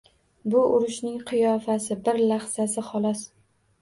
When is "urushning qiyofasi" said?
0.77-1.99